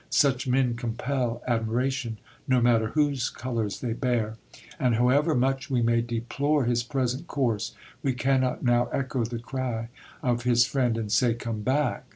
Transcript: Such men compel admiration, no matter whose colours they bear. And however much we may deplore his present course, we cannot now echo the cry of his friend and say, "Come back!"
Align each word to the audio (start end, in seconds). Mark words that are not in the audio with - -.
Such 0.09 0.47
men 0.47 0.73
compel 0.75 1.43
admiration, 1.47 2.17
no 2.47 2.59
matter 2.59 2.87
whose 2.87 3.29
colours 3.29 3.81
they 3.81 3.93
bear. 3.93 4.35
And 4.79 4.95
however 4.95 5.35
much 5.35 5.69
we 5.69 5.83
may 5.83 6.01
deplore 6.01 6.65
his 6.65 6.81
present 6.81 7.27
course, 7.27 7.75
we 8.01 8.13
cannot 8.13 8.63
now 8.63 8.87
echo 8.87 9.23
the 9.25 9.37
cry 9.37 9.89
of 10.23 10.41
his 10.41 10.65
friend 10.65 10.97
and 10.97 11.11
say, 11.11 11.35
"Come 11.35 11.61
back!" 11.61 12.05